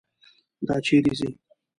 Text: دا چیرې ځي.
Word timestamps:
دا 0.67 0.75
چیرې 0.85 1.13
ځي. 1.19 1.29